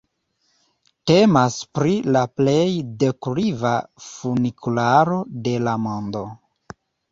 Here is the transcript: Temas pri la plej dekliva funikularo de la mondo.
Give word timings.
Temas 1.11 1.57
pri 1.79 1.93
la 2.15 2.23
plej 2.41 2.63
dekliva 3.05 3.75
funikularo 4.07 5.21
de 5.49 5.57
la 5.69 5.79
mondo. 5.87 6.27